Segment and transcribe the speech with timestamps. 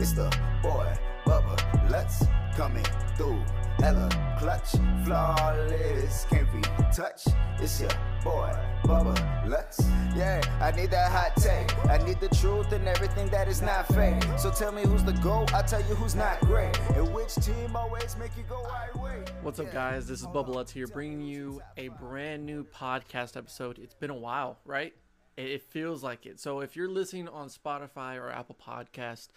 [0.00, 0.30] It's the
[0.62, 0.96] boy,
[1.26, 2.84] Bubba Lutz coming
[3.16, 3.42] through.
[3.80, 4.70] Hella clutch,
[5.04, 6.60] flawless, can't be
[6.94, 7.26] touched.
[7.60, 7.90] It's your
[8.22, 8.52] boy,
[8.84, 9.80] Bubba Lutz.
[10.14, 11.76] Yeah, I need that hot take.
[11.90, 14.22] I need the truth and everything that is not fake.
[14.36, 16.78] So tell me who's the GOAT, I'll tell you who's not great.
[16.94, 19.24] And which team always make you go right way.
[19.42, 20.06] What's up, guys?
[20.06, 23.80] This is Bubba Lutz here, bringing you a brand new podcast episode.
[23.80, 24.94] It's been a while, right?
[25.36, 26.38] It, it feels like it.
[26.38, 29.28] So if you're listening on Spotify or Apple Podcast,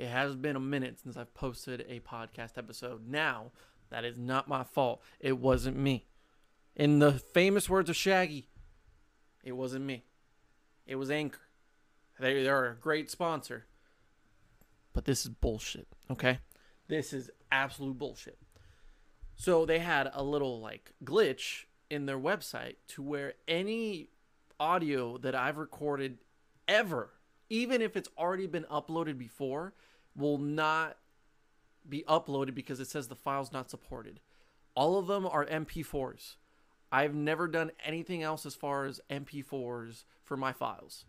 [0.00, 3.06] it has been a minute since I've posted a podcast episode.
[3.06, 3.52] Now,
[3.90, 5.02] that is not my fault.
[5.20, 6.06] It wasn't me.
[6.74, 8.48] In the famous words of Shaggy,
[9.44, 10.04] it wasn't me.
[10.86, 11.40] It was Anchor.
[12.18, 13.66] They, they're a great sponsor.
[14.94, 16.38] But this is bullshit, okay?
[16.88, 18.38] This is absolute bullshit.
[19.36, 24.08] So they had a little like glitch in their website to where any
[24.58, 26.18] audio that I've recorded
[26.66, 27.10] ever,
[27.50, 29.74] even if it's already been uploaded before,
[30.16, 30.96] will not
[31.88, 34.20] be uploaded because it says the file's not supported.
[34.74, 36.36] All of them are MP4s.
[36.92, 41.04] I've never done anything else as far as MP4s for my files.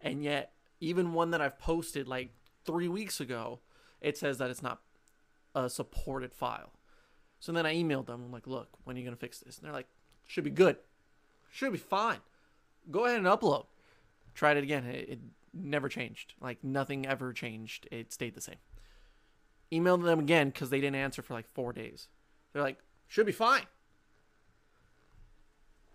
[0.00, 2.30] And yet, even one that I've posted like
[2.64, 3.60] three weeks ago,
[4.00, 4.80] it says that it's not
[5.54, 6.72] a supported file.
[7.40, 8.22] So then I emailed them.
[8.24, 9.58] I'm like, look, when are you going to fix this?
[9.58, 9.88] And they're like,
[10.26, 10.76] should be good.
[11.50, 12.18] Should be fine.
[12.90, 13.66] Go ahead and upload.
[14.34, 14.84] Tried it again.
[14.84, 15.18] It, it
[15.56, 16.34] never changed.
[16.40, 17.88] Like nothing ever changed.
[17.90, 18.56] It stayed the same.
[19.72, 22.08] Emailed them again because they didn't answer for like four days.
[22.52, 23.62] They're like, should be fine.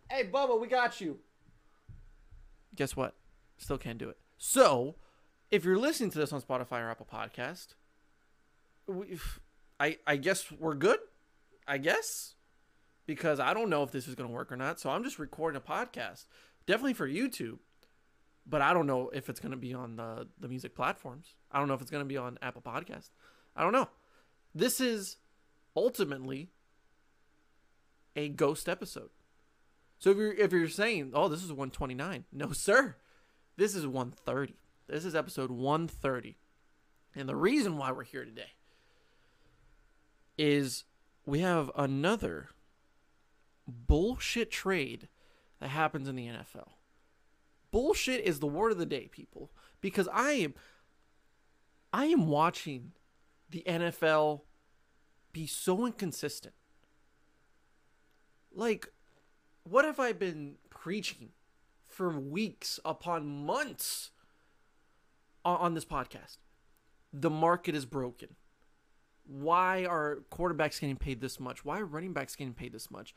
[0.09, 1.19] Hey, Bubba, we got you.
[2.75, 3.15] Guess what?
[3.57, 4.17] Still can't do it.
[4.37, 4.95] So,
[5.51, 7.75] if you're listening to this on Spotify or Apple Podcast,
[8.87, 9.19] we,
[9.79, 10.99] I I guess we're good.
[11.67, 12.35] I guess
[13.05, 14.79] because I don't know if this is going to work or not.
[14.79, 16.25] So I'm just recording a podcast,
[16.65, 17.59] definitely for YouTube,
[18.45, 21.35] but I don't know if it's going to be on the the music platforms.
[21.51, 23.09] I don't know if it's going to be on Apple Podcast.
[23.55, 23.89] I don't know.
[24.53, 25.17] This is
[25.75, 26.49] ultimately
[28.15, 29.09] a ghost episode.
[29.99, 32.95] So if you're if you're saying, "Oh, this is 129," no, sir,
[33.57, 34.55] this is 130.
[34.87, 36.37] This is episode 130,
[37.15, 38.51] and the reason why we're here today
[40.37, 40.85] is
[41.25, 42.49] we have another
[43.67, 45.07] bullshit trade
[45.59, 46.69] that happens in the NFL.
[47.71, 50.53] Bullshit is the word of the day, people, because I am
[51.93, 52.93] I am watching
[53.49, 54.41] the NFL
[55.33, 56.53] be so inconsistent.
[58.53, 58.89] Like
[59.63, 61.29] what have I been preaching
[61.85, 64.11] for weeks upon months
[65.45, 66.37] on, on this podcast?
[67.13, 68.35] The market is broken.
[69.25, 71.63] Why are quarterbacks getting paid this much?
[71.63, 73.13] Why are running backs getting paid this much?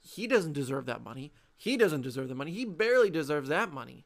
[0.00, 1.32] He doesn't deserve that money.
[1.62, 2.50] He doesn't deserve the money.
[2.50, 4.04] He barely deserves that money.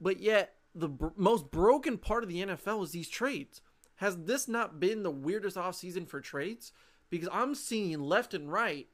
[0.00, 3.60] But yet, the br- most broken part of the NFL is these trades.
[3.96, 6.70] Has this not been the weirdest offseason for trades?
[7.10, 8.86] Because I'm seeing left and right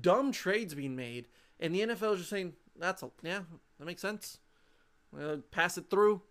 [0.00, 1.26] dumb trades being made,
[1.58, 3.40] and the NFL is just saying, that's a, yeah,
[3.80, 4.38] that makes sense.
[5.12, 6.22] Uh, pass it through.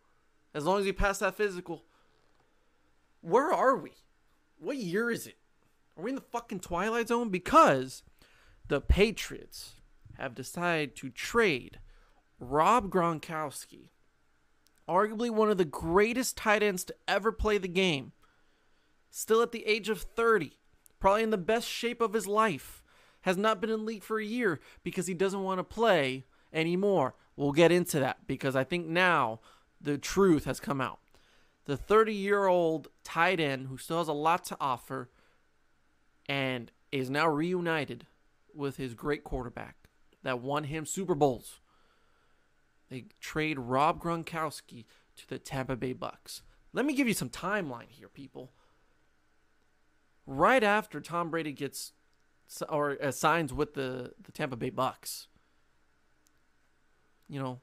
[0.53, 1.83] As long as you pass that physical.
[3.19, 3.91] Where are we?
[4.57, 5.35] What year is it?
[5.97, 7.27] Are we in the fucking Twilight Zone?
[7.27, 8.03] Because
[8.69, 9.73] the Patriots
[10.17, 11.79] have decided to trade
[12.39, 13.89] Rob Gronkowski,
[14.87, 18.11] arguably one of the greatest tight ends to ever play the game,
[19.09, 20.57] still at the age of 30,
[20.99, 22.83] probably in the best shape of his life,
[23.21, 27.15] has not been in league for a year because he doesn't want to play anymore.
[27.35, 29.39] We'll get into that because I think now
[29.79, 30.99] the truth has come out.
[31.65, 35.09] The 30 year old tight end who still has a lot to offer
[36.27, 38.05] and is now reunited
[38.53, 39.82] with his great quarterback
[40.23, 41.59] that won him Super Bowls.
[42.89, 44.85] They trade Rob Gronkowski
[45.17, 46.41] to the Tampa Bay Bucs.
[46.73, 48.51] Let me give you some timeline here, people.
[50.25, 51.93] Right after Tom Brady gets
[52.69, 55.27] or uh, signs with the the Tampa Bay Bucs,
[57.27, 57.59] you know,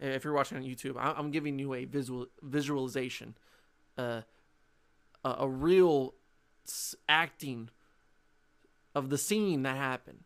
[0.00, 3.36] if you're watching on YouTube, I'm giving you a visual visualization,
[3.96, 4.22] uh,
[5.24, 6.14] a, a real
[7.08, 7.70] acting
[8.94, 10.24] of the scene that happened.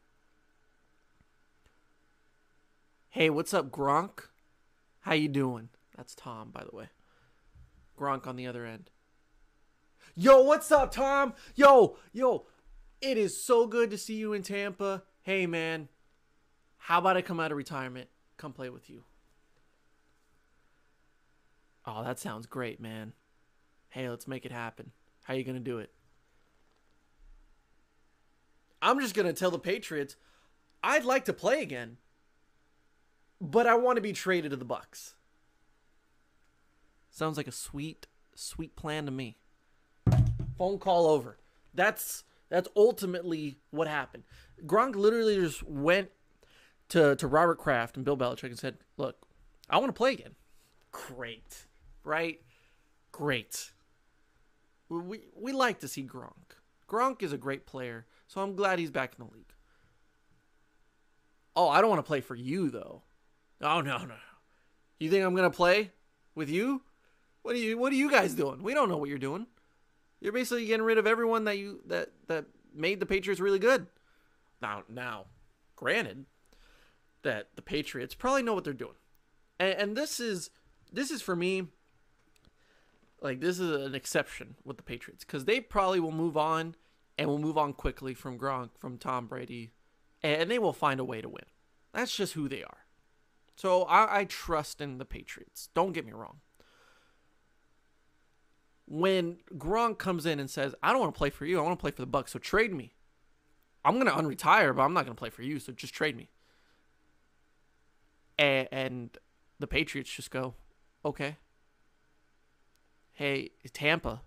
[3.12, 4.28] Hey, what's up, Gronk?
[5.00, 5.68] How you doing?
[5.94, 6.86] That's Tom, by the way.
[7.94, 8.88] Gronk on the other end.
[10.14, 11.34] Yo, what's up, Tom?
[11.54, 12.46] Yo, yo,
[13.02, 15.02] it is so good to see you in Tampa.
[15.20, 15.90] Hey, man,
[16.78, 18.08] how about I come out of retirement?
[18.38, 19.04] Come play with you.
[21.84, 23.12] Oh, that sounds great, man.
[23.90, 24.90] Hey, let's make it happen.
[25.24, 25.92] How you going to do it?
[28.80, 30.16] I'm just going to tell the Patriots
[30.82, 31.98] I'd like to play again,
[33.42, 35.14] but I want to be traded to the Bucs.
[37.10, 39.36] Sounds like a sweet sweet plan to me.
[40.56, 41.36] Phone call over.
[41.74, 44.22] That's that's ultimately what happened.
[44.64, 46.10] Gronk literally just went
[46.90, 49.26] to to Robert Kraft and Bill Belichick and said, "Look,
[49.68, 50.36] I want to play again."
[50.92, 51.66] Great,
[52.04, 52.40] right?
[53.10, 53.72] Great.
[54.88, 56.56] We we like to see Gronk.
[56.88, 59.52] Gronk is a great player, so I'm glad he's back in the league.
[61.56, 63.02] Oh, I don't want to play for you though.
[63.62, 64.14] Oh no, no.
[64.98, 65.92] You think I'm gonna play
[66.34, 66.82] with you?
[67.42, 68.62] What are you what are you guys doing?
[68.62, 69.46] We don't know what you're doing.
[70.20, 73.86] You're basically getting rid of everyone that you that that made the Patriots really good.
[74.60, 75.26] Now now,
[75.76, 76.26] granted
[77.22, 78.96] that the Patriots probably know what they're doing.
[79.58, 80.50] And, and this is
[80.92, 81.68] this is for me
[83.20, 86.74] like this is an exception with the Patriots because they probably will move on
[87.18, 89.72] and will move on quickly from Gronk, from Tom Brady,
[90.22, 91.44] and they will find a way to win.
[91.92, 92.81] That's just who they are.
[93.54, 95.68] So I, I trust in the Patriots.
[95.74, 96.40] Don't get me wrong.
[98.86, 101.58] When Gronk comes in and says, "I don't want to play for you.
[101.58, 102.94] I want to play for the Bucs, So trade me."
[103.84, 105.58] I'm gonna unretire, but I'm not gonna play for you.
[105.58, 106.30] So just trade me.
[108.38, 109.18] And, and
[109.58, 110.54] the Patriots just go,
[111.04, 111.36] "Okay."
[113.12, 114.22] Hey, Tampa.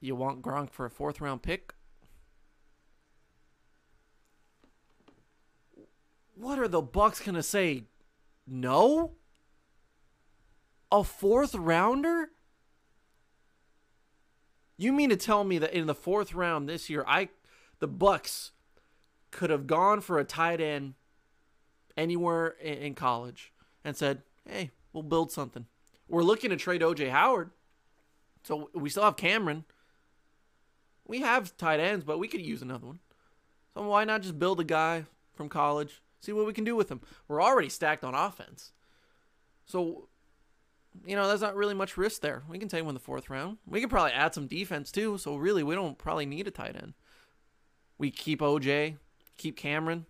[0.00, 1.74] You want Gronk for a fourth round pick?
[6.40, 7.84] What are the Bucs gonna say?
[8.46, 9.12] No?
[10.90, 12.30] A fourth rounder?
[14.78, 17.28] You mean to tell me that in the fourth round this year, I
[17.78, 18.52] the Bucs
[19.30, 20.94] could have gone for a tight end
[21.94, 23.52] anywhere in, college
[23.84, 25.66] and said, "Hey, we'll build something."
[26.08, 27.50] We're looking to trade OJ Howard,
[28.44, 29.66] so we still have Cameron.
[31.06, 33.00] We have tight ends, but we could use another one.
[33.74, 35.04] So why not just build a guy
[35.34, 36.00] from college?
[36.20, 37.00] See what we can do with him.
[37.28, 38.72] We're already stacked on offense.
[39.66, 40.08] So,
[41.06, 42.42] you know, there's not really much risk there.
[42.48, 43.58] We can take him in the fourth round.
[43.66, 45.16] We could probably add some defense too.
[45.18, 46.94] So really, we don't probably need a tight end.
[47.98, 48.96] We keep OJ,
[49.36, 50.06] keep Cameron.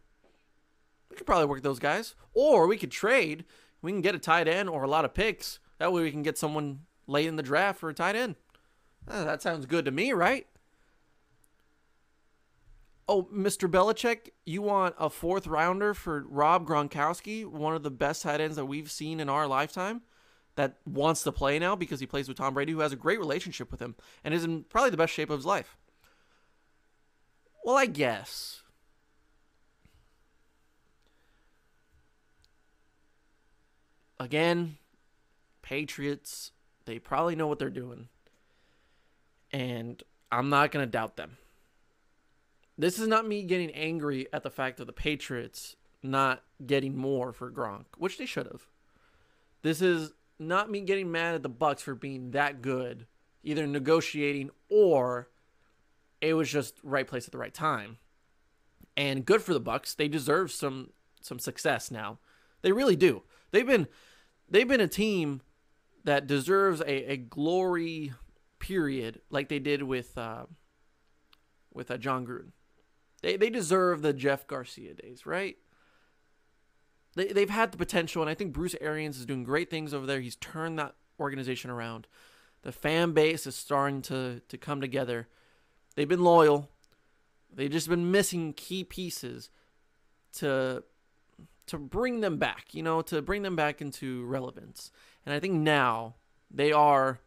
[1.11, 3.45] We could probably work those guys, or we could trade.
[3.83, 5.59] We can get a tight end or a lot of picks.
[5.79, 8.37] That way, we can get someone late in the draft for a tight end.
[9.09, 10.47] Uh, that sounds good to me, right?
[13.11, 13.69] Oh, Mr.
[13.69, 18.55] Belichick, you want a fourth rounder for Rob Gronkowski, one of the best tight ends
[18.55, 20.03] that we've seen in our lifetime,
[20.55, 23.19] that wants to play now because he plays with Tom Brady, who has a great
[23.19, 25.77] relationship with him and is in probably the best shape of his life.
[27.65, 28.63] Well, I guess.
[34.21, 34.77] Again,
[35.63, 36.53] Patriots,
[36.85, 38.07] they probably know what they're doing.
[39.51, 41.39] And I'm not going to doubt them.
[42.81, 47.31] This is not me getting angry at the fact of the Patriots not getting more
[47.31, 48.63] for Gronk, which they should have.
[49.61, 53.07] This is not me getting mad at the Bucs for being that good,
[53.43, 55.29] either negotiating or
[56.23, 57.99] it was just right place at the right time.
[58.97, 59.95] And good for the Bucs.
[59.95, 60.91] They deserve some
[61.21, 62.19] some success now.
[62.63, 63.25] They really do.
[63.51, 63.89] They've been
[64.49, 65.43] they've been a team
[66.05, 68.15] that deserves a, a glory
[68.59, 70.47] period like they did with uh,
[71.75, 72.53] with uh, Jon Gruden.
[73.23, 75.57] They they deserve the Jeff Garcia days, right?
[77.15, 80.07] They they've had the potential, and I think Bruce Arians is doing great things over
[80.07, 80.21] there.
[80.21, 82.07] He's turned that organization around.
[82.63, 85.29] The fan base is starting to to come together.
[85.97, 86.69] They've been loyal.
[87.53, 89.51] They've just been missing key pieces
[90.35, 90.85] to
[91.67, 94.91] to bring them back, you know, to bring them back into relevance.
[95.25, 96.17] And I think now
[96.51, 97.21] they are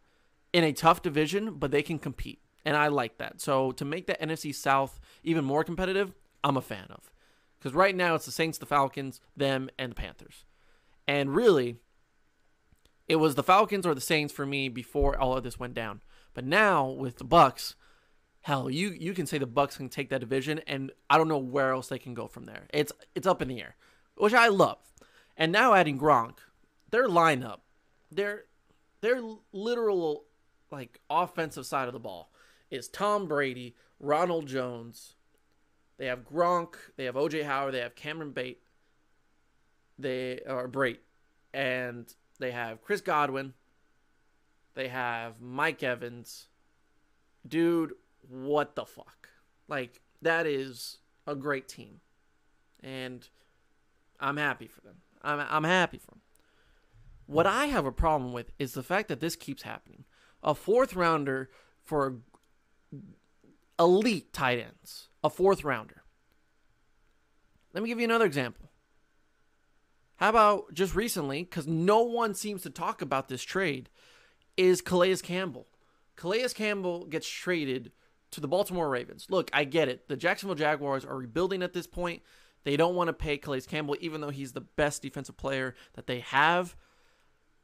[0.51, 2.42] in a tough division, but they can compete.
[2.65, 3.41] And I like that.
[3.41, 7.11] So to make the NFC South even more competitive, I'm a fan of.
[7.59, 10.45] Because right now it's the Saints, the Falcons, them, and the Panthers.
[11.07, 11.77] And really,
[13.07, 16.01] it was the Falcons or the Saints for me before all of this went down.
[16.33, 17.75] But now with the Bucs,
[18.41, 21.37] hell, you you can say the Bucs can take that division, and I don't know
[21.37, 22.67] where else they can go from there.
[22.73, 23.75] It's it's up in the air,
[24.17, 24.79] which I love.
[25.37, 26.37] And now adding Gronk,
[26.91, 27.59] their lineup,
[28.11, 28.45] their
[29.01, 30.25] their literal
[30.71, 32.32] like offensive side of the ball
[32.73, 35.15] is Tom Brady, Ronald Jones.
[35.97, 38.63] They have Gronk, they have OJ Howard, they have Cameron Bate,
[39.99, 40.97] they are Brate,
[41.53, 43.53] and they have Chris Godwin.
[44.73, 46.47] They have Mike Evans.
[47.47, 47.93] Dude,
[48.27, 49.29] what the fuck?
[49.67, 51.99] Like that is a great team.
[52.81, 53.27] And
[54.19, 54.95] I'm happy for them.
[55.21, 56.21] I'm I'm happy for them.
[57.27, 60.05] What I have a problem with is the fact that this keeps happening.
[60.41, 61.51] A fourth rounder
[61.83, 62.17] for
[63.79, 65.09] elite tight ends.
[65.23, 66.03] A fourth rounder.
[67.73, 68.69] Let me give you another example.
[70.17, 73.89] How about just recently, because no one seems to talk about this trade,
[74.57, 75.67] is Calais Campbell.
[76.15, 77.91] Calais Campbell gets traded
[78.31, 79.27] to the Baltimore Ravens.
[79.29, 80.07] Look, I get it.
[80.07, 82.21] The Jacksonville Jaguars are rebuilding at this point.
[82.63, 86.07] They don't want to pay Calais Campbell, even though he's the best defensive player that
[86.07, 86.75] they have.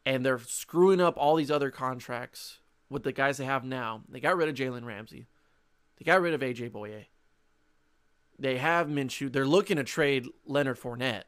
[0.06, 2.59] And they're screwing up all these other contracts
[2.90, 4.02] with the guys they have now.
[4.10, 5.28] They got rid of Jalen Ramsey.
[5.98, 7.06] They got rid of AJ Bouye.
[8.38, 9.32] They have Minshew.
[9.32, 11.24] They're looking to trade Leonard Fournette.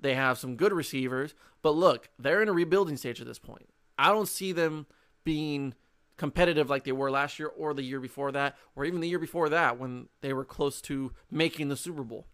[0.00, 3.68] They have some good receivers, but look, they're in a rebuilding stage at this point.
[3.98, 4.86] I don't see them
[5.24, 5.74] being
[6.16, 9.18] competitive like they were last year or the year before that, or even the year
[9.18, 12.26] before that when they were close to making the Super Bowl.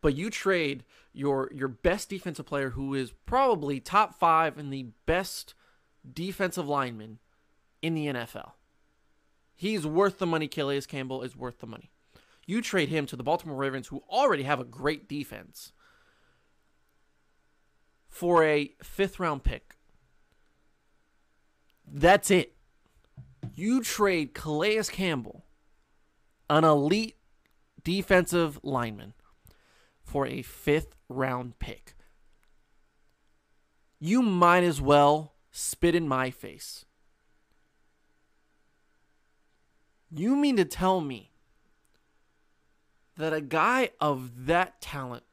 [0.00, 4.88] But you trade your your best defensive player who is probably top 5 in the
[5.06, 5.54] best
[6.10, 7.18] defensive lineman
[7.80, 8.52] in the NFL.
[9.54, 10.48] He's worth the money.
[10.48, 11.90] Calais Campbell is worth the money.
[12.46, 15.72] You trade him to the Baltimore Ravens, who already have a great defense,
[18.08, 19.76] for a fifth round pick.
[21.86, 22.54] That's it.
[23.54, 25.44] You trade Calais Campbell,
[26.50, 27.16] an elite
[27.84, 29.14] defensive lineman,
[30.02, 31.94] for a fifth round pick.
[34.00, 36.84] You might as well spit in my face.
[40.10, 41.30] You mean to tell me
[43.16, 45.24] that a guy of that talent,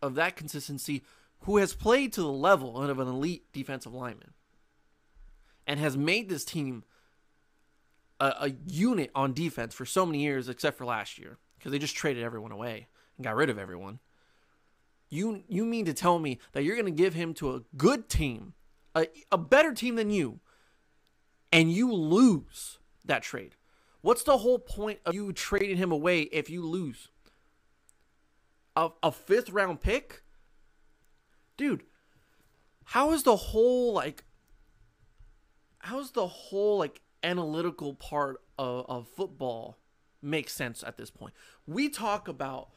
[0.00, 1.02] of that consistency,
[1.40, 4.32] who has played to the level of an elite defensive lineman
[5.66, 6.84] and has made this team
[8.18, 11.78] a, a unit on defense for so many years, except for last year, because they
[11.78, 14.00] just traded everyone away and got rid of everyone.
[15.10, 18.08] You you mean to tell me that you're going to give him to a good
[18.08, 18.54] team,
[18.98, 20.40] a, a better team than you,
[21.52, 23.54] and you lose that trade?
[24.00, 27.08] What's the whole point of you trading him away if you lose?
[28.76, 30.22] A, a fifth round pick?
[31.56, 31.82] Dude,
[32.84, 34.24] how is the whole like
[35.80, 39.78] how's the whole like analytical part of, of football
[40.22, 41.34] make sense at this point?
[41.66, 42.68] We talk about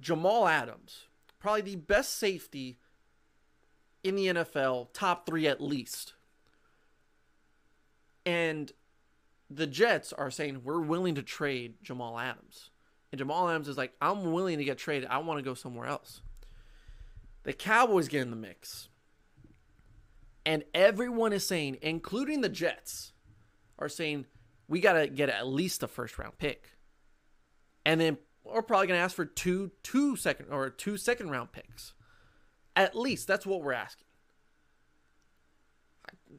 [0.00, 1.06] Jamal Adams,
[1.38, 2.78] probably the best safety
[4.04, 6.14] in the NFL, top three at least.
[8.24, 8.70] And
[9.50, 12.70] the Jets are saying we're willing to trade Jamal Adams.
[13.10, 15.08] And Jamal Adams is like, I'm willing to get traded.
[15.08, 16.22] I want to go somewhere else.
[17.42, 18.88] The Cowboys get in the mix.
[20.46, 23.12] And everyone is saying, including the Jets,
[23.78, 24.26] are saying
[24.68, 26.70] we got to get at least a first round pick.
[27.84, 31.52] And then we're probably going to ask for two two second or two second round
[31.52, 31.94] picks.
[32.74, 34.06] At least that's what we're asking.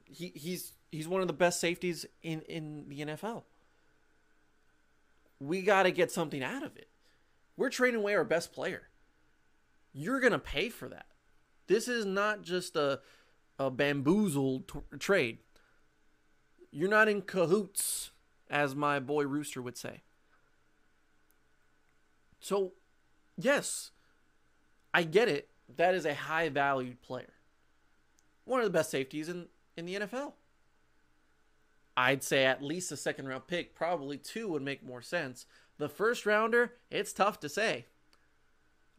[0.05, 3.43] He, he's he's one of the best safeties in in the NFL.
[5.39, 6.87] We got to get something out of it.
[7.57, 8.83] We're trading away our best player.
[9.91, 11.05] You're to pay for that.
[11.67, 13.01] This is not just a
[13.59, 15.39] a bamboozled t- trade.
[16.71, 18.11] You're not in cahoots,
[18.49, 20.01] as my boy Rooster would say.
[22.39, 22.73] So,
[23.37, 23.91] yes,
[24.93, 25.49] I get it.
[25.75, 27.33] That is a high valued player.
[28.45, 30.33] One of the best safeties in, in the NFL.
[31.95, 35.45] I'd say at least a second round pick, probably two would make more sense.
[35.77, 37.85] The first rounder, it's tough to say.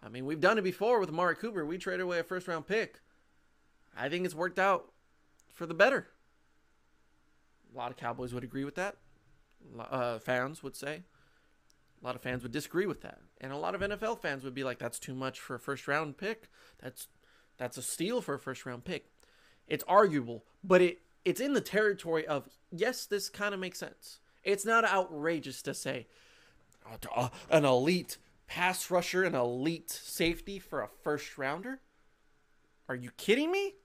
[0.00, 1.64] I mean, we've done it before with Amari Cooper.
[1.64, 3.00] We traded away a first round pick.
[3.96, 4.92] I think it's worked out
[5.54, 6.08] for the better.
[7.72, 8.96] A lot of Cowboys would agree with that.
[9.78, 11.02] Uh, fans would say.
[12.04, 14.52] A lot of fans would disagree with that, and a lot of NFL fans would
[14.52, 16.50] be like, "That's too much for a first round pick.
[16.78, 17.08] That's
[17.56, 19.10] that's a steal for a first round pick."
[19.66, 24.20] It's arguable, but it it's in the territory of yes, this kind of makes sense.
[24.42, 26.06] It's not outrageous to say
[27.50, 31.80] an elite pass rusher, an elite safety for a first rounder.
[32.86, 33.76] Are you kidding me?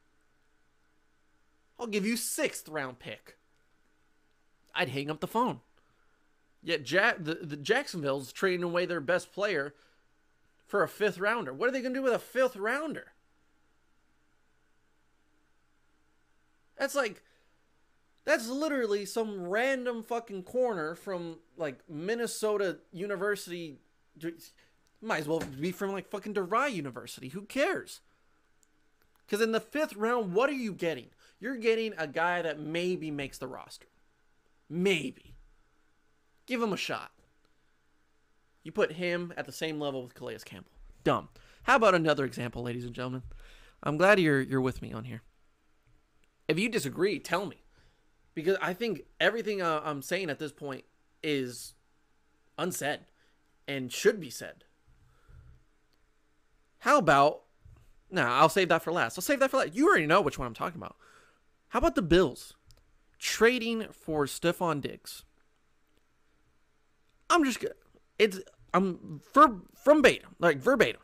[1.80, 3.38] I'll give you sixth round pick.
[4.76, 5.62] I'd hang up the phone.
[6.62, 9.74] Yet ja- the, the Jacksonville's trading away their best player
[10.66, 11.54] for a fifth rounder.
[11.54, 13.14] What are they going to do with a fifth rounder?
[16.78, 17.24] That's like
[18.26, 23.80] that's literally some random fucking corner from like Minnesota University.
[25.02, 27.30] Might as well be from like fucking DeVry University.
[27.30, 28.02] Who cares?
[29.26, 31.08] Because in the fifth round, what are you getting?
[31.40, 33.88] You're getting a guy that maybe makes the roster.
[34.70, 35.29] Maybe.
[36.50, 37.12] Give him a shot.
[38.64, 40.72] You put him at the same level with Calais Campbell.
[41.04, 41.30] Dumb.
[41.62, 43.22] How about another example, ladies and gentlemen?
[43.84, 45.22] I'm glad you're you're with me on here.
[46.48, 47.62] If you disagree, tell me,
[48.34, 50.86] because I think everything I'm saying at this point
[51.22, 51.76] is
[52.58, 53.02] unsaid
[53.68, 54.64] and should be said.
[56.80, 57.44] How about
[58.10, 58.34] now?
[58.40, 59.20] I'll save that for last.
[59.20, 59.76] I'll save that for last.
[59.76, 60.96] You already know which one I'm talking about.
[61.68, 62.56] How about the Bills
[63.20, 65.26] trading for Stefon Diggs?
[67.30, 67.64] I'm just
[68.18, 68.40] it's
[68.74, 71.02] I'm ver, from beta like verbatim.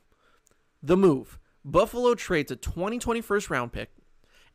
[0.82, 3.92] The move Buffalo trades a 2020 first round pick,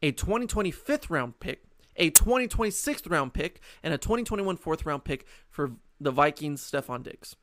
[0.03, 1.65] a 2020 fifth round pick,
[1.97, 7.37] a 2026 round pick, and a 2021 fourth round pick for the Vikings Stefon Diggs.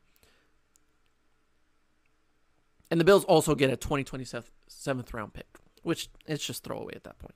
[2.90, 5.48] And the Bills also get a 2027th round pick,
[5.84, 7.36] which it's just throwaway at that point.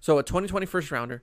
[0.00, 1.22] So a 2020 first rounder,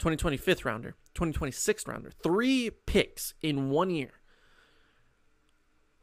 [0.00, 4.14] 2025th rounder, 2026th rounder, three picks in one year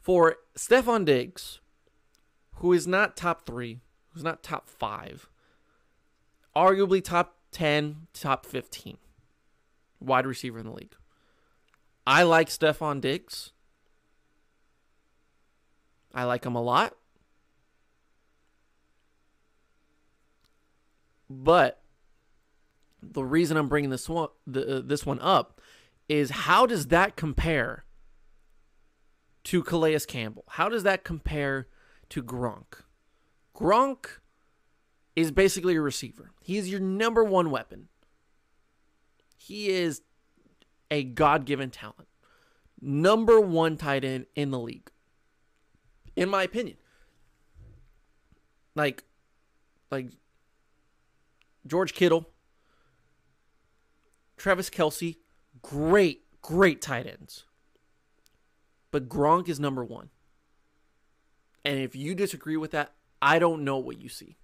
[0.01, 1.59] for Stefon Diggs,
[2.55, 5.29] who is not top three, who's not top five,
[6.55, 8.97] arguably top 10, top 15
[9.99, 10.95] wide receiver in the league.
[12.05, 13.51] I like Stefon Diggs.
[16.13, 16.95] I like him a lot.
[21.29, 21.81] But
[23.01, 25.61] the reason I'm bringing this one the, uh, this one up
[26.09, 27.85] is how does that compare
[29.45, 30.45] to Calais Campbell?
[30.49, 31.67] How does that compare
[32.09, 32.83] to Gronk?
[33.55, 34.19] Gronk
[35.15, 36.31] is basically a receiver.
[36.41, 37.87] He is your number one weapon.
[39.37, 40.01] He is
[40.89, 42.07] a God given talent.
[42.79, 44.89] Number one tight end in the league.
[46.15, 46.77] In my opinion.
[48.75, 49.03] Like,
[49.91, 50.07] like
[51.67, 52.29] George Kittle,
[54.37, 55.17] Travis Kelce,
[55.61, 57.45] great, great tight ends.
[58.91, 60.09] But Gronk is number one.
[61.63, 64.37] And if you disagree with that, I don't know what you see.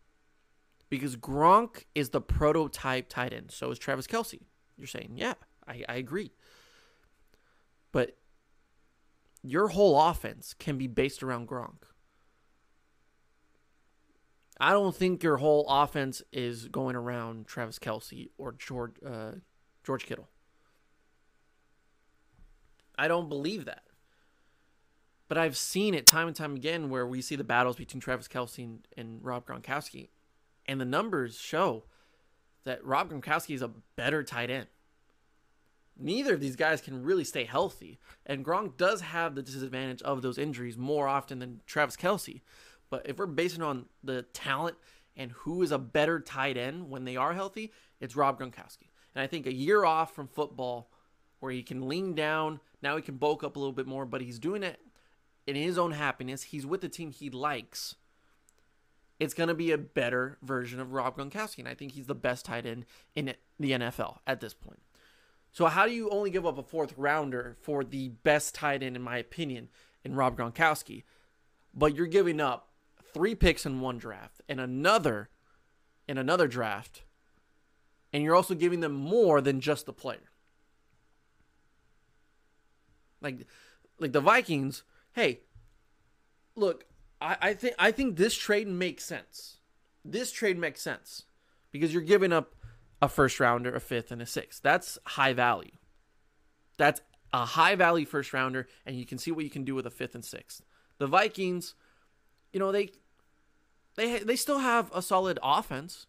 [0.89, 3.51] Because Gronk is the prototype tight end.
[3.51, 4.42] So is Travis Kelce.
[4.77, 5.34] You're saying, yeah,
[5.68, 6.32] I, I agree.
[7.92, 8.18] But
[9.44, 11.84] your whole offense can be based around Gronk.
[14.60, 19.34] I don't think your whole offense is going around Travis Kelce or George uh,
[19.84, 20.30] George Kittle.
[22.98, 23.84] I don't believe that.
[25.28, 28.28] But I've seen it time and time again where we see the battles between Travis
[28.28, 30.10] Kelce and, and Rob Gronkowski,
[30.66, 31.84] and the numbers show
[32.63, 34.68] that Rob Gronkowski is a better tight end.
[36.00, 40.22] Neither of these guys can really stay healthy, and Gronk does have the disadvantage of
[40.22, 42.42] those injuries more often than Travis Kelce.
[42.90, 44.78] But if we're basing on the talent
[45.16, 48.90] and who is a better tight end when they are healthy, it's Rob Gronkowski.
[49.16, 50.92] And I think a year off from football
[51.40, 54.22] where he can lean down, now he can bulk up a little bit more, but
[54.22, 54.80] he's doing it
[55.47, 56.43] in his own happiness.
[56.43, 57.95] He's with the team he likes.
[59.19, 61.60] It's going to be a better version of Rob Gronkowski.
[61.60, 64.81] And I think he's the best tight end in the NFL at this point.
[65.51, 68.95] So, how do you only give up a fourth rounder for the best tight end,
[68.95, 69.69] in my opinion,
[70.03, 71.03] in Rob Gronkowski?
[71.73, 72.69] But you're giving up
[73.13, 75.29] three picks in one draft and another
[76.07, 77.03] in another draft,
[78.13, 80.31] and you're also giving them more than just the player.
[83.21, 83.47] Like,
[83.99, 84.83] like the Vikings
[85.17, 85.39] hey,
[86.56, 86.86] look,
[87.19, 89.58] I, I think I think this trade makes sense.
[90.06, 91.23] This trade makes sense
[91.71, 92.53] because you're giving up
[93.01, 94.62] a first rounder, a fifth, and a sixth.
[94.62, 95.71] That's high value.
[96.77, 97.01] That's
[97.34, 99.91] a high value first rounder, and you can see what you can do with a
[99.91, 100.62] fifth and sixth.
[100.99, 101.73] The Vikings,
[102.53, 102.91] you know, they
[103.95, 106.06] they they still have a solid offense.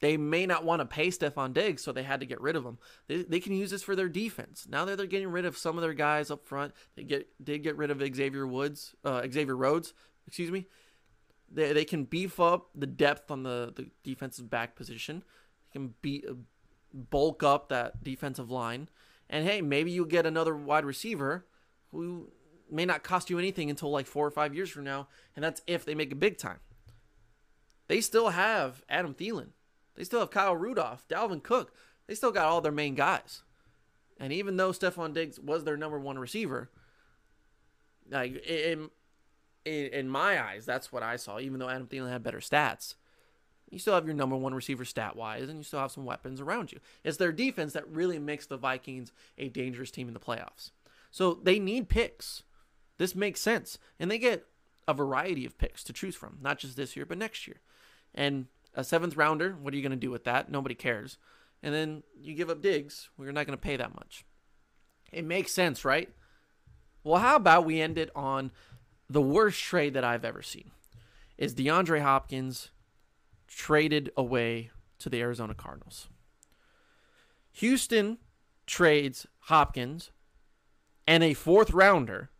[0.00, 2.64] They may not want to pay Stefon Diggs, so they had to get rid of
[2.64, 2.78] him.
[3.06, 4.66] They, they can use this for their defense.
[4.68, 7.62] Now that they're getting rid of some of their guys up front, they get did
[7.62, 9.92] get rid of Xavier Woods, uh, Xavier Rhodes,
[10.26, 10.66] excuse me.
[11.52, 15.22] They, they can beef up the depth on the, the defensive back position.
[15.64, 16.34] They can be uh,
[16.94, 18.88] bulk up that defensive line,
[19.28, 21.46] and hey, maybe you get another wide receiver
[21.90, 22.30] who
[22.70, 25.60] may not cost you anything until like four or five years from now, and that's
[25.66, 26.60] if they make it big time.
[27.88, 29.48] They still have Adam Thielen.
[29.96, 31.74] They still have Kyle Rudolph, Dalvin Cook.
[32.06, 33.42] They still got all their main guys.
[34.18, 36.70] And even though Stefon Diggs was their number one receiver,
[38.10, 38.90] like in,
[39.64, 41.38] in, in my eyes, that's what I saw.
[41.38, 42.94] Even though Adam Thielen had better stats,
[43.70, 46.40] you still have your number one receiver stat wise, and you still have some weapons
[46.40, 46.80] around you.
[47.04, 50.72] It's their defense that really makes the Vikings a dangerous team in the playoffs.
[51.10, 52.42] So they need picks.
[52.98, 54.46] This makes sense, and they get
[54.86, 57.60] a variety of picks to choose from, not just this year, but next year.
[58.14, 59.56] And a seventh rounder.
[59.60, 60.50] What are you going to do with that?
[60.50, 61.18] Nobody cares.
[61.62, 63.10] And then you give up Diggs.
[63.16, 64.24] We're not going to pay that much.
[65.12, 66.08] It makes sense, right?
[67.02, 68.50] Well, how about we end it on
[69.08, 70.70] the worst trade that I've ever seen?
[71.36, 72.70] Is DeAndre Hopkins
[73.48, 76.08] traded away to the Arizona Cardinals?
[77.52, 78.18] Houston
[78.66, 80.12] trades Hopkins
[81.06, 82.30] and a fourth rounder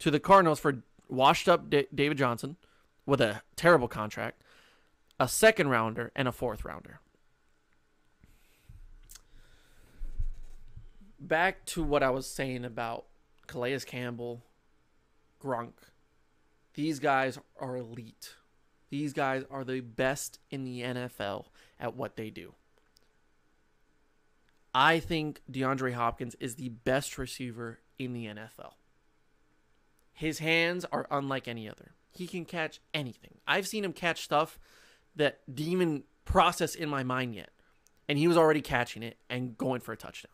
[0.00, 2.56] to the Cardinals for washed up David Johnson,
[3.06, 4.42] with a terrible contract,
[5.18, 7.00] a second rounder, and a fourth rounder.
[11.20, 13.06] Back to what I was saying about
[13.46, 14.44] Calais Campbell,
[15.42, 15.72] Gronk.
[16.74, 18.34] These guys are elite.
[18.90, 21.46] These guys are the best in the NFL
[21.80, 22.54] at what they do.
[24.74, 28.72] I think DeAndre Hopkins is the best receiver in the NFL.
[30.12, 31.92] His hands are unlike any other.
[32.10, 33.38] He can catch anything.
[33.46, 34.58] I've seen him catch stuff
[35.16, 37.50] that even process in my mind yet.
[38.08, 40.32] And he was already catching it and going for a touchdown.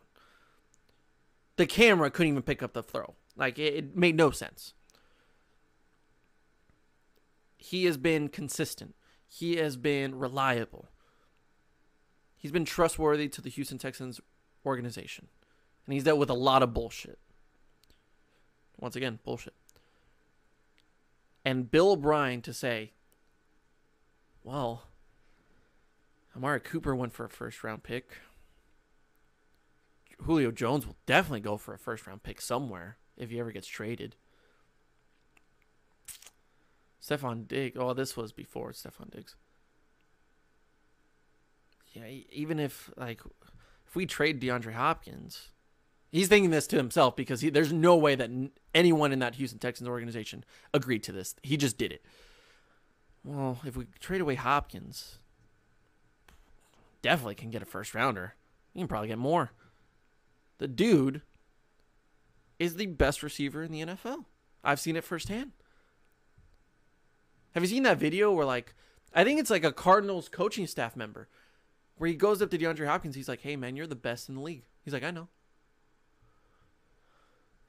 [1.55, 3.15] The camera couldn't even pick up the throw.
[3.35, 4.73] Like, it, it made no sense.
[7.57, 8.95] He has been consistent,
[9.27, 10.89] he has been reliable.
[12.35, 14.19] He's been trustworthy to the Houston Texans
[14.65, 15.27] organization.
[15.85, 17.19] And he's dealt with a lot of bullshit.
[18.79, 19.53] Once again, bullshit.
[21.45, 22.93] And Bill O'Brien to say,
[24.43, 24.83] well,
[26.35, 28.17] Amari Cooper went for a first round pick.
[30.23, 33.67] Julio Jones will definitely go for a first round pick somewhere if he ever gets
[33.67, 34.15] traded.
[37.01, 37.77] Stefon Diggs.
[37.79, 39.35] Oh, this was before Stefon Diggs.
[41.93, 43.21] Yeah, even if like
[43.87, 45.49] if we trade DeAndre Hopkins,
[46.11, 48.29] he's thinking this to himself because he, there's no way that
[48.73, 51.35] anyone in that Houston Texans organization agreed to this.
[51.43, 52.05] He just did it.
[53.23, 55.19] Well, if we trade away Hopkins,
[57.01, 58.35] definitely can get a first rounder.
[58.73, 59.51] You can probably get more.
[60.57, 61.21] The dude
[62.59, 64.25] is the best receiver in the NFL.
[64.63, 65.51] I've seen it firsthand.
[67.53, 68.73] Have you seen that video where like
[69.13, 71.27] I think it's like a Cardinals coaching staff member
[71.97, 74.35] where he goes up to DeAndre Hopkins, he's like, "Hey man, you're the best in
[74.35, 75.27] the league." He's like, "I know."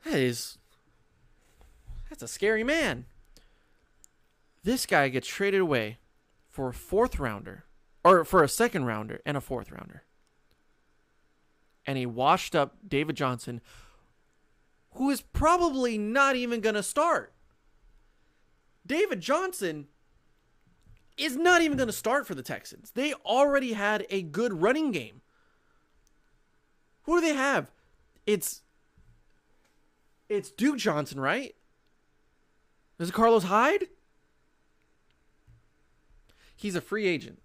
[0.04, 0.58] That is
[2.08, 3.06] that's a scary man.
[4.64, 5.98] This guy gets traded away
[6.48, 7.64] for a fourth rounder
[8.04, 10.04] or for a second rounder and a fourth rounder.
[11.86, 13.60] And he washed up David Johnson
[14.94, 17.32] who is probably not even going to start.
[18.86, 19.86] David Johnson
[21.16, 22.90] is not even going to start for the Texans.
[22.90, 25.22] They already had a good running game.
[27.04, 27.70] Who do they have?
[28.26, 28.62] It's
[30.28, 31.54] it's Duke Johnson, right?
[32.98, 33.88] Is it Carlos Hyde?
[36.62, 37.40] He's a free agent.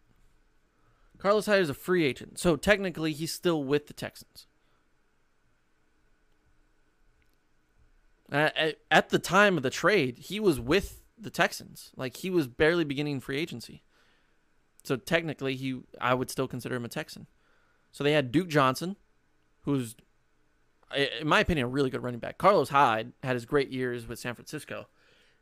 [1.17, 2.37] Carlos Hyde is a free agent.
[2.37, 4.45] So technically he's still with the Texans.
[8.31, 11.91] At, the time of the trade, he was with the Texans.
[11.95, 13.81] Like he was barely beginning free agency.
[14.83, 17.25] So technically, he I would still consider him a Texan.
[17.91, 18.97] So they had Duke Johnson,
[19.61, 19.95] who's,
[20.95, 22.37] in my opinion, a really good running back.
[22.37, 24.87] Carlos Hyde had his great years with San Francisco,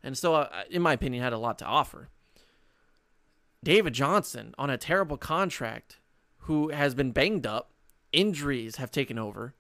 [0.02, 2.10] and still, uh, in my opinion, had a lot to offer.
[3.66, 5.98] David Johnson on a terrible contract,
[6.42, 7.72] who has been banged up,
[8.14, 9.56] injuries have taken over,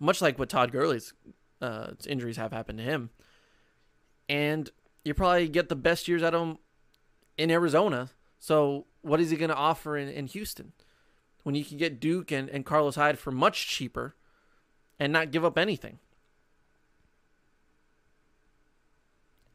[0.00, 1.14] much like what Todd Gurley's
[1.62, 3.10] uh, injuries have happened to him,
[4.28, 4.68] and
[5.04, 6.58] you probably get the best years out of him
[7.38, 8.10] in Arizona.
[8.40, 10.72] So what is he going to offer in, in Houston
[11.44, 14.16] when you can get Duke and, and Carlos Hyde for much cheaper
[14.98, 16.00] and not give up anything?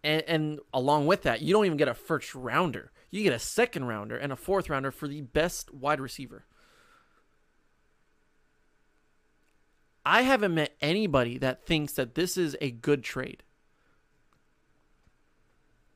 [0.02, 2.94] And, and along with that, you don't even get a first rounder.
[3.12, 6.46] You get a second rounder and a fourth rounder for the best wide receiver.
[10.04, 13.44] I haven't met anybody that thinks that this is a good trade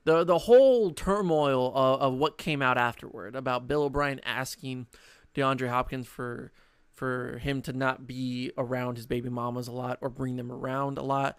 [0.06, 4.88] the the whole turmoil of, of what came out afterward about Bill O'Brien asking
[5.36, 6.51] DeAndre Hopkins for
[6.93, 10.97] for him to not be around his baby mamas a lot or bring them around
[10.97, 11.38] a lot.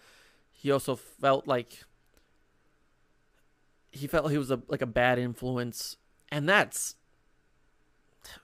[0.51, 1.85] He also felt like
[3.97, 5.97] he felt he was a like a bad influence,
[6.31, 6.97] and that's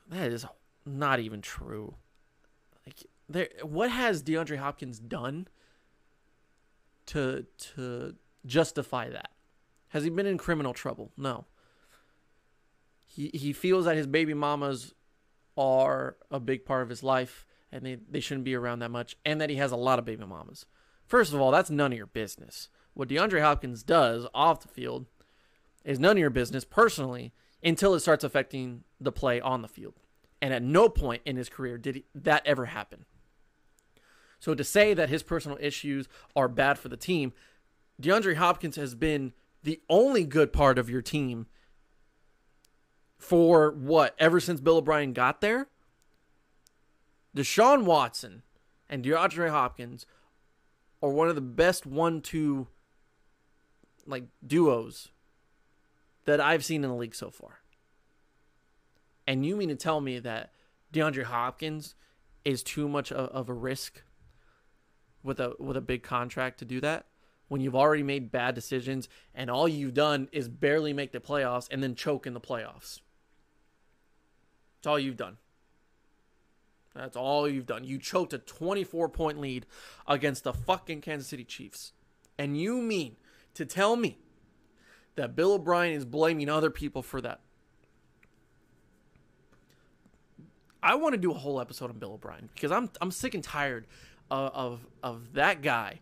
[0.08, 0.46] that is
[0.84, 1.96] not even true.
[2.86, 5.48] Like there, what has DeAndre Hopkins done
[7.06, 8.14] to to
[8.46, 9.30] justify that?
[9.88, 11.12] Has he been in criminal trouble?
[11.16, 11.46] No.
[13.06, 14.94] He he feels that his baby mamas
[15.56, 19.16] are a big part of his life and they, they shouldn't be around that much,
[19.24, 20.66] and that he has a lot of baby mamas.
[21.06, 22.68] First of all, that's none of your business.
[22.92, 25.06] What DeAndre Hopkins does off the field
[25.84, 29.94] is none of your business personally until it starts affecting the play on the field.
[30.40, 33.04] And at no point in his career did he, that ever happen.
[34.40, 37.32] So to say that his personal issues are bad for the team,
[38.00, 41.46] DeAndre Hopkins has been the only good part of your team
[43.18, 45.68] for what ever since Bill O'Brien got there.
[47.36, 48.42] Deshaun Watson
[48.88, 50.06] and DeAndre Hopkins
[51.00, 52.66] are one of the best one-two
[54.06, 55.10] like duos
[56.24, 57.60] that I've seen in the league so far.
[59.26, 60.52] And you mean to tell me that
[60.92, 61.94] DeAndre Hopkins
[62.44, 64.02] is too much of a risk
[65.22, 67.06] with a with a big contract to do that
[67.52, 71.68] when you've already made bad decisions and all you've done is barely make the playoffs
[71.70, 73.00] and then choke in the playoffs.
[74.78, 75.36] That's all you've done.
[76.94, 77.84] That's all you've done.
[77.84, 79.66] You choked a 24 point lead
[80.06, 81.92] against the fucking Kansas City Chiefs.
[82.38, 83.16] And you mean
[83.52, 84.16] to tell me
[85.16, 87.40] that Bill O'Brien is blaming other people for that?
[90.82, 93.44] I want to do a whole episode on Bill O'Brien because I'm I'm sick and
[93.44, 93.86] tired
[94.30, 96.00] of, of of that guy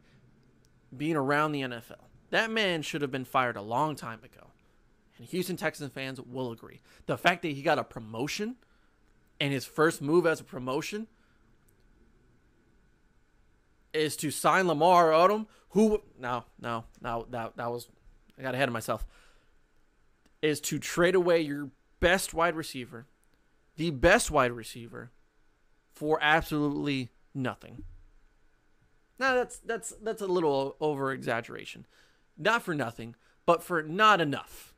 [0.97, 2.05] being around the NFL.
[2.31, 4.49] That man should have been fired a long time ago.
[5.19, 6.81] And Houston Texans fans will agree.
[7.07, 8.57] The fact that he got a promotion
[9.39, 11.09] and his first move as a promotion
[13.93, 17.89] is to sign Lamar Odom, who no, no, no, that that was
[18.41, 19.07] I got ahead of myself.
[20.41, 23.07] Is to trade away your best wide receiver,
[23.77, 25.11] the best wide receiver,
[25.93, 27.85] for absolutely nothing.
[29.19, 31.87] Now that's that's that's a little over exaggeration.
[32.39, 34.75] Not for nothing, but for not enough.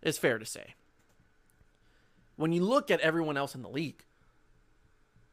[0.00, 0.74] It's fair to say
[2.36, 4.04] when you look at everyone else in the league,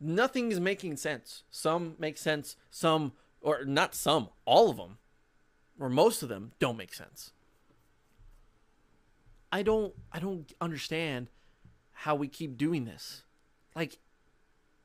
[0.01, 1.43] nothing is making sense.
[1.51, 4.97] Some make sense, some, or not some, all of them,
[5.79, 7.31] or most of them don't make sense.
[9.55, 11.29] I don't, I don't understand
[11.93, 13.23] how we keep doing this.
[13.73, 13.99] Like,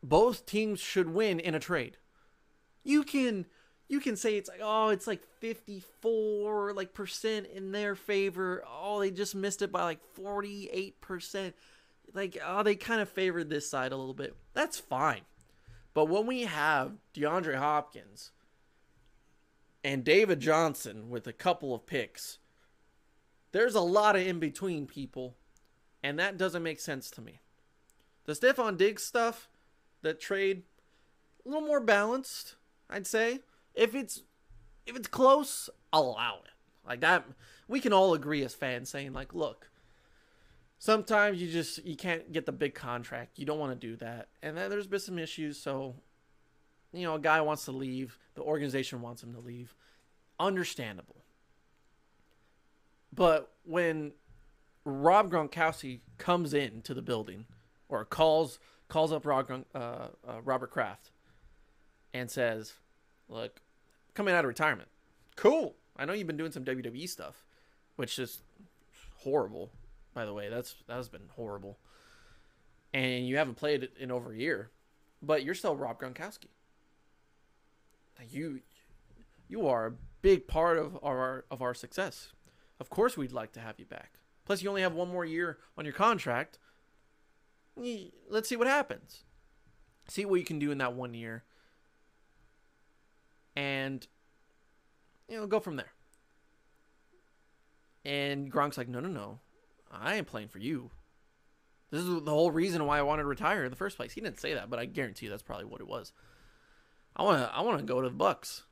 [0.01, 1.97] both teams should win in a trade.
[2.85, 3.47] You can,
[3.89, 8.63] you can say it's like, oh, it's like 54 like percent in their favor.
[8.65, 11.57] Oh, they just missed it by like 48 percent
[12.15, 14.37] like oh they kind of favored this side a little bit.
[14.55, 15.23] That's fine.
[15.95, 18.31] But when we have DeAndre Hopkins
[19.83, 22.39] and David Johnson with a couple of picks,
[23.53, 25.37] there's a lot of in between people,
[26.03, 27.41] and that doesn't make sense to me.
[28.25, 29.49] The Stefon Diggs stuff,
[30.03, 30.63] that trade,
[31.45, 32.57] a little more balanced,
[32.89, 33.41] I'd say.
[33.75, 34.23] If it's
[34.87, 36.51] if it's close, I'll allow it.
[36.87, 37.25] Like that,
[37.69, 39.71] we can all agree as fans saying like, look,
[40.79, 43.39] sometimes you just you can't get the big contract.
[43.39, 45.61] You don't want to do that, and then there's been some issues.
[45.61, 45.95] So,
[46.93, 49.75] you know, a guy wants to leave, the organization wants him to leave.
[50.39, 51.20] Understandable.
[53.13, 54.13] But when
[54.85, 57.47] Rob Gronkowski comes in to the building,
[57.89, 60.09] or calls calls up Rob, uh, uh,
[60.45, 61.11] Robert Kraft,
[62.15, 62.75] and says,
[63.29, 63.61] "Look,
[64.15, 64.89] coming out of retirement,
[65.37, 65.75] cool.
[65.97, 67.45] I know you've been doing some WWE stuff,
[67.97, 68.43] which is
[69.19, 69.71] horrible
[70.15, 70.49] by the way.
[70.49, 71.79] That's that has been horrible.
[72.93, 74.71] And you haven't played it in over a year,
[75.23, 76.49] but you're still Rob Gronkowski.
[78.29, 78.61] You
[79.49, 79.93] you are a
[80.23, 82.33] big part of our of our success.
[82.81, 84.15] Of course, we'd like to have you back.
[84.47, 86.59] Plus, you only have one more year on your contract.
[87.77, 89.25] Let's see what happens.
[90.09, 91.45] See what you can do in that one year,
[93.55, 94.05] and
[95.29, 95.93] you know go from there.
[98.05, 99.39] And Gronk's like, no, no, no.
[99.93, 100.91] I ain't playing for you.
[101.91, 104.13] This is the whole reason why I wanted to retire in the first place.
[104.13, 106.13] He didn't say that, but I guarantee you that's probably what it was.
[107.15, 108.63] I want to I want to go to the Bucs.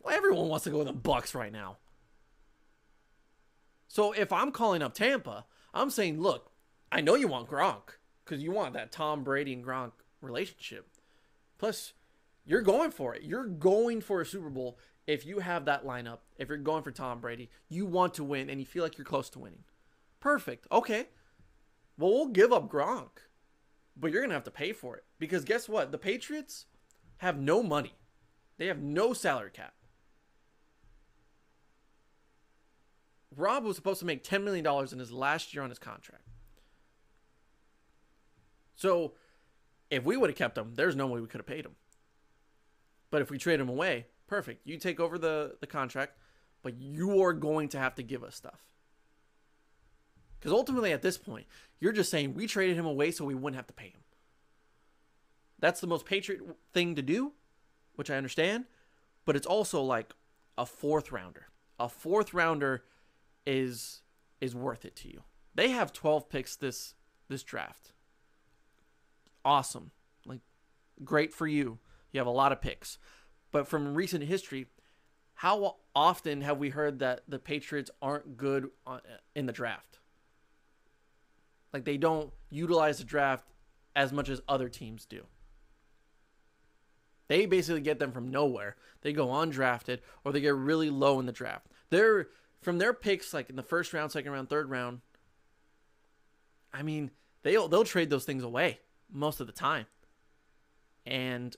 [0.00, 1.78] Well, everyone wants to go to the Bucs right now.
[3.92, 6.50] So if I'm calling up Tampa, I'm saying, look,
[6.90, 10.88] I know you want Gronk because you want that Tom Brady and Gronk relationship.
[11.58, 11.92] Plus,
[12.46, 13.22] you're going for it.
[13.22, 16.20] You're going for a Super Bowl if you have that lineup.
[16.38, 19.04] If you're going for Tom Brady, you want to win and you feel like you're
[19.04, 19.64] close to winning.
[20.20, 20.66] Perfect.
[20.72, 21.08] Okay.
[21.98, 23.10] Well, we'll give up Gronk,
[23.94, 25.04] but you're going to have to pay for it.
[25.18, 25.92] Because guess what?
[25.92, 26.64] The Patriots
[27.18, 27.92] have no money,
[28.56, 29.74] they have no salary cap.
[33.36, 36.26] Rob was supposed to make $10 million in his last year on his contract.
[38.74, 39.12] So
[39.90, 41.76] if we would have kept him, there's no way we could have paid him.
[43.10, 44.66] But if we trade him away, perfect.
[44.66, 46.16] You take over the, the contract,
[46.62, 48.64] but you are going to have to give us stuff.
[50.38, 51.46] Because ultimately, at this point,
[51.78, 54.00] you're just saying we traded him away so we wouldn't have to pay him.
[55.60, 56.40] That's the most patriot
[56.72, 57.32] thing to do,
[57.94, 58.64] which I understand,
[59.24, 60.12] but it's also like
[60.58, 61.46] a fourth rounder.
[61.78, 62.82] A fourth rounder
[63.46, 64.02] is
[64.40, 65.22] is worth it to you.
[65.54, 66.94] They have 12 picks this
[67.28, 67.92] this draft.
[69.44, 69.90] Awesome.
[70.26, 70.40] Like
[71.04, 71.78] great for you.
[72.12, 72.98] You have a lot of picks.
[73.50, 74.66] But from recent history,
[75.34, 78.68] how often have we heard that the Patriots aren't good
[79.34, 79.98] in the draft?
[81.72, 83.46] Like they don't utilize the draft
[83.96, 85.26] as much as other teams do.
[87.28, 88.76] They basically get them from nowhere.
[89.00, 91.66] They go undrafted or they get really low in the draft.
[91.90, 92.28] They're
[92.62, 95.00] from their picks like in the first round, second round, third round,
[96.72, 97.10] I mean,
[97.42, 98.78] they'll they'll trade those things away
[99.10, 99.86] most of the time.
[101.04, 101.54] And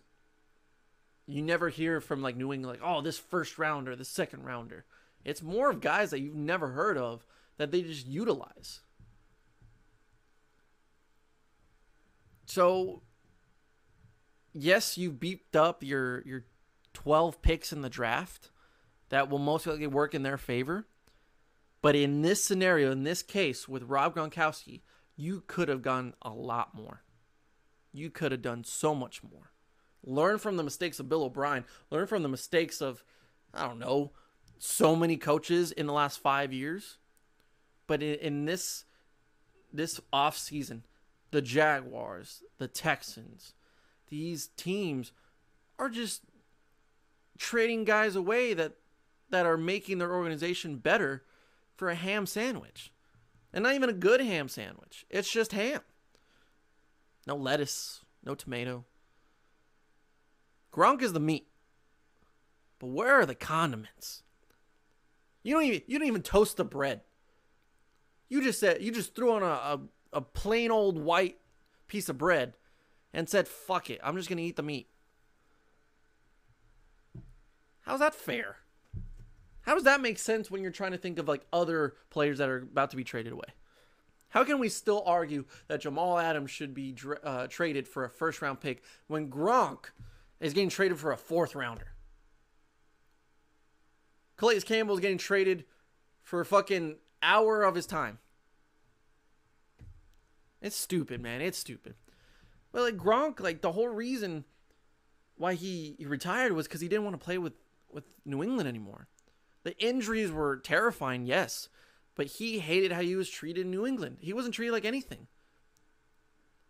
[1.27, 4.85] you never hear from like New England like, oh, this first rounder, the second rounder.
[5.25, 7.25] It's more of guys that you've never heard of
[7.57, 8.81] that they just utilize.
[12.47, 13.03] So
[14.53, 16.45] yes, you've beeped up your your
[16.95, 18.51] 12 picks in the draft
[19.11, 20.87] that will most likely work in their favor.
[21.85, 24.81] But in this scenario, in this case with Rob Gronkowski,
[25.17, 27.03] you could have gone a lot more.
[27.93, 29.53] You could have done so much more.
[30.03, 31.67] Learn from the mistakes of Bill O'Brien.
[31.91, 33.05] Learn from the mistakes of,
[33.53, 34.13] I don't know,
[34.59, 36.97] so many coaches in the last five years.
[37.87, 38.87] But in, in this
[39.71, 40.87] this off season,
[41.33, 43.53] the Jaguars, the Texans,
[44.09, 45.13] these teams
[45.79, 46.23] are just
[47.37, 48.73] trading guys away that
[49.29, 51.25] that are making their organization better
[51.77, 52.93] for a ham sandwich.
[53.53, 55.07] And not even a good ham sandwich.
[55.11, 55.81] It's just ham.
[57.27, 58.85] No lettuce, no tomato.
[60.73, 61.47] Gronk is the meat.
[62.79, 64.23] But where are the condiments?
[65.43, 67.03] You don't even you don't even toast the bread.
[68.29, 69.81] You just said you just threw on a, a,
[70.15, 71.39] a plain old white
[71.87, 72.55] piece of bread
[73.13, 74.89] and said, fuck it, I'm just gonna eat the meat.
[77.83, 78.57] How's that fair?
[79.65, 82.49] How does that make sense when you're trying to think of like other players that
[82.49, 83.49] are about to be traded away?
[84.29, 88.43] How can we still argue that Jamal Adams should be uh, traded for a first
[88.43, 89.87] round pick when Gronk
[90.41, 91.93] is getting traded for a fourth rounder?
[94.37, 95.65] Calais Campbell is getting traded
[96.21, 98.19] for a fucking hour of his time.
[100.61, 101.41] It's stupid, man.
[101.41, 101.95] It's stupid.
[102.73, 104.45] But like Gronk, like the whole reason
[105.37, 107.55] why he, he retired was because he didn't want to play with
[107.91, 109.07] with New England anymore.
[109.65, 111.69] The injuries were terrifying, yes,
[112.15, 114.19] but he hated how he was treated in New England.
[114.21, 115.27] He wasn't treated like anything.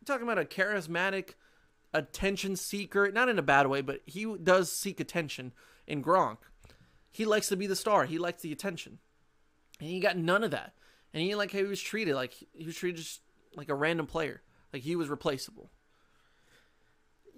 [0.01, 1.35] I'm talking about a charismatic
[1.93, 5.53] attention seeker, not in a bad way, but he does seek attention
[5.87, 6.39] in Gronk.
[7.11, 8.07] He likes to be the star.
[8.07, 8.99] He likes the attention.
[9.81, 10.75] And he got none of that.
[11.13, 12.15] And he like how he was treated.
[12.15, 13.21] Like he was treated just
[13.55, 14.43] like a random player.
[14.73, 15.71] Like he was replaceable.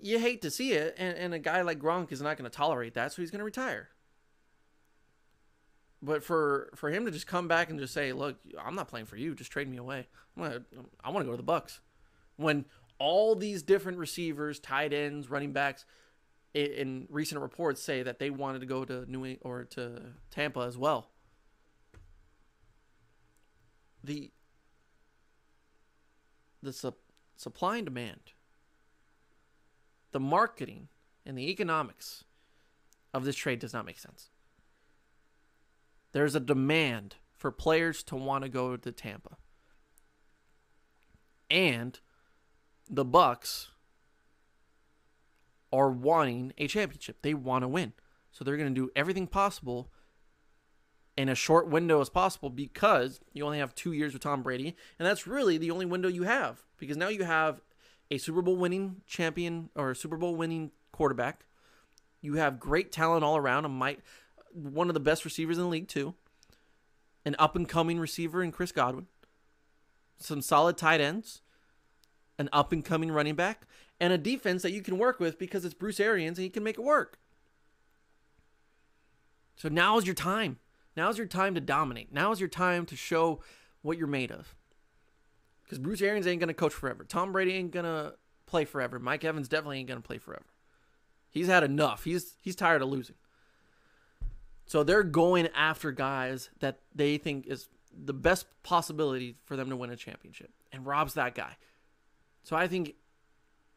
[0.01, 2.55] You hate to see it, and, and a guy like Gronk is not going to
[2.55, 3.88] tolerate that, so he's going to retire.
[6.07, 9.07] But for for him to just come back and just say, "Look, I'm not playing
[9.07, 9.35] for you.
[9.35, 10.07] Just trade me away.
[10.38, 10.62] Gonna,
[11.03, 11.81] I want to go to the Bucs."
[12.37, 12.64] When
[12.99, 15.85] all these different receivers, tight ends, running backs,
[16.55, 20.61] in, in recent reports say that they wanted to go to New or to Tampa
[20.61, 21.11] as well.
[24.05, 24.31] The
[26.62, 26.95] the su-
[27.37, 28.33] supply and demand,
[30.12, 30.87] the marketing
[31.25, 32.23] and the economics
[33.12, 34.31] of this trade does not make sense.
[36.17, 39.37] There's a demand for players to want to go to Tampa.
[41.51, 42.01] And
[42.89, 43.67] the Bucs
[45.71, 47.19] are wanting a championship.
[47.21, 47.93] They want to win.
[48.33, 49.93] So they're going to do everything possible
[51.19, 54.75] in a short window as possible because you only have 2 years with Tom Brady
[54.99, 57.61] and that's really the only window you have because now you have
[58.11, 61.45] a Super Bowl winning champion or Super Bowl winning quarterback.
[62.23, 63.67] You have great talent all around.
[63.67, 64.01] A might
[64.57, 66.14] one of the best receivers in the league too.
[67.25, 69.07] An up and coming receiver in Chris Godwin.
[70.19, 71.42] Some solid tight ends.
[72.38, 73.66] An up and coming running back
[74.01, 76.62] and a defense that you can work with because it's Bruce Arians and he can
[76.62, 77.19] make it work.
[79.57, 80.59] So now is your time.
[80.97, 82.12] Now is your time to dominate.
[82.12, 83.40] Now is your time to show
[83.83, 84.55] what you're made of.
[85.64, 87.05] Because Bruce Arians ain't going to coach forever.
[87.05, 88.14] Tom Brady ain't going to
[88.47, 88.99] play forever.
[88.99, 90.47] Mike Evans definitely ain't going to play forever.
[91.31, 92.05] He's had enough.
[92.05, 93.16] He's he's tired of losing.
[94.67, 99.77] So they're going after guys that they think is the best possibility for them to
[99.77, 100.51] win a championship.
[100.73, 101.57] And Rob's that guy.
[102.43, 102.95] So I think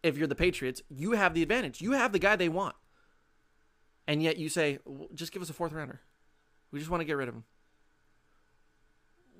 [0.03, 1.81] if you're the Patriots, you have the advantage.
[1.81, 2.75] You have the guy they want.
[4.07, 4.79] And yet you say,
[5.13, 6.01] just give us a fourth rounder.
[6.71, 7.43] We just want to get rid of him.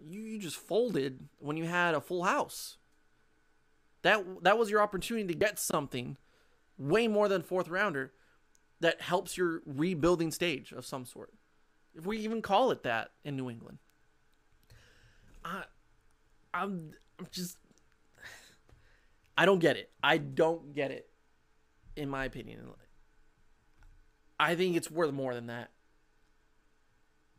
[0.08, 2.78] You, you just folded when you had a full house.
[4.02, 6.16] That that was your opportunity to get something
[6.78, 8.14] way more than fourth rounder
[8.80, 11.34] that helps your rebuilding stage of some sort.
[12.00, 13.78] If we even call it that in New England.
[15.43, 15.64] I
[16.54, 17.58] I'm I'm just
[19.38, 19.91] I don't get it.
[20.02, 21.10] I don't get it
[21.97, 22.70] in my opinion.
[24.39, 25.72] I think it's worth more than that.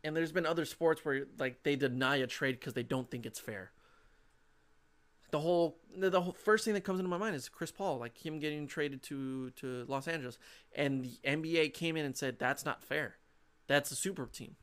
[0.05, 3.25] And there's been other sports where like they deny a trade cuz they don't think
[3.25, 3.73] it's fair.
[5.31, 7.97] The whole the, the whole first thing that comes into my mind is Chris Paul,
[7.99, 10.39] like him getting traded to to Los Angeles,
[10.75, 13.17] and the NBA came in and said that's not fair.
[13.71, 14.57] That's a super team.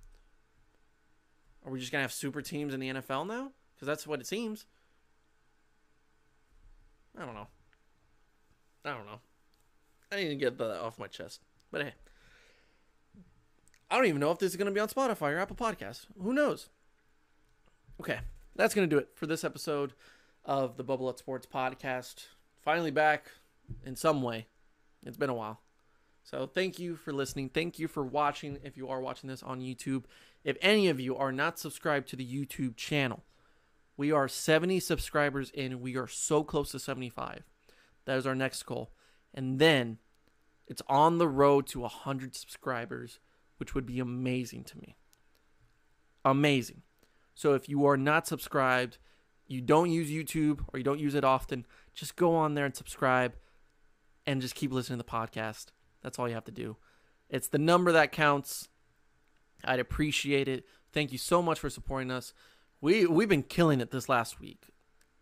[1.66, 3.54] Are we just gonna have super teams in the NFL now?
[3.74, 4.66] Because that's what it seems.
[7.18, 7.48] I don't know.
[8.84, 9.22] I don't know.
[10.12, 11.40] I need to get that off my chest.
[11.72, 11.94] But hey,
[13.90, 16.06] I don't even know if this is going to be on Spotify or Apple Podcasts.
[16.22, 16.68] Who knows?
[18.02, 18.20] Okay,
[18.58, 19.94] that's going to do it for this episode
[20.44, 22.26] of the Bubble Up Sports podcast.
[22.62, 23.32] Finally back
[23.86, 24.48] in some way.
[25.06, 25.62] It's been a while.
[26.30, 27.48] So thank you for listening.
[27.48, 30.04] Thank you for watching if you are watching this on YouTube.
[30.44, 33.24] If any of you are not subscribed to the YouTube channel,
[33.96, 35.80] we are 70 subscribers in.
[35.80, 37.44] We are so close to 75.
[38.04, 38.92] That is our next goal.
[39.34, 40.00] And then
[40.68, 43.20] it's on the road to 100 subscribers,
[43.56, 44.98] which would be amazing to me.
[46.26, 46.82] Amazing.
[47.36, 48.98] So if you are not subscribed,
[49.48, 51.66] you don't use YouTube or you don't use it often,
[51.96, 53.34] just go on there and subscribe
[54.26, 55.68] and just keep listening to the podcast.
[56.04, 56.78] That's all you have to do.
[57.30, 58.70] It's the number that counts.
[59.64, 60.66] I'd appreciate it.
[60.94, 62.34] Thank you so much for supporting us.
[62.82, 64.70] We we've been killing it this last week.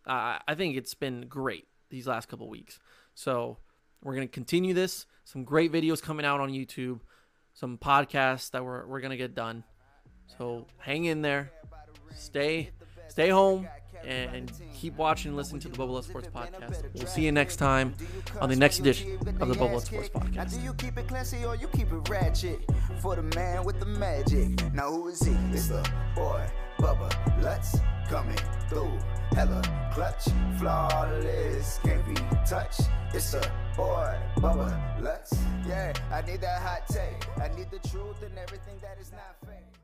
[0.05, 2.79] Uh, I think it's been great these last couple weeks.
[3.15, 3.57] So
[4.03, 5.05] we're gonna continue this.
[5.23, 6.99] Some great videos coming out on YouTube.
[7.53, 9.63] Some podcasts that we're we're gonna get done.
[10.37, 11.51] So hang in there.
[12.13, 12.71] Stay
[13.07, 13.67] stay home
[14.03, 16.83] and keep watching and listening to the Bubble Up Sports Podcast.
[16.93, 17.93] We'll see you next time
[18.41, 20.51] on the next edition of the Bubble Up Sports Podcast.
[20.51, 22.59] Do you keep it classy or you keep it ratchet?
[23.01, 24.73] For the man with the magic.
[24.73, 25.33] Now who is he?
[25.51, 26.45] It's the boy,
[26.79, 27.77] Bubba Lutz,
[28.07, 28.37] coming
[28.69, 28.91] through.
[29.33, 29.61] Hella
[29.93, 30.25] clutch,
[30.59, 32.15] flawless, can't be
[32.47, 32.81] touched.
[33.13, 33.41] It's a
[33.75, 35.33] boy, Bubba Lutz.
[35.67, 37.27] Yeah, I need that hot take.
[37.37, 39.74] I need the truth and everything that is not fake.